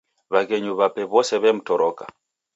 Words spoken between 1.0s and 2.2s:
w'ose w'emtoroka.